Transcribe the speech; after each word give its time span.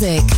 Music. 0.00 0.37